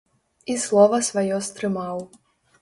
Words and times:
І 0.53 0.55
слова 0.63 0.99
сваё 1.09 1.37
стрымаў. 1.49 2.03